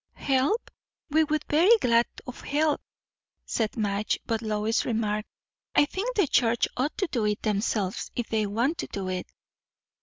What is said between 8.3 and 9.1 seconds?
want to do